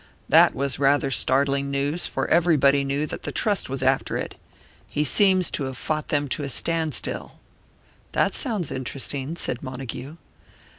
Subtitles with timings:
[0.27, 4.33] That was rather startling news, for everybody knew that the Trust was after it.
[4.87, 7.37] He seems to have fought them to a standstill."
[8.13, 10.15] "That sounds interesting," said Montague.